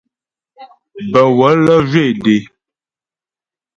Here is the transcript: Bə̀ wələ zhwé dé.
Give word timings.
Bə̀ 1.11 1.23
wələ 1.37 1.75
zhwé 1.89 2.05
dé. 2.23 2.35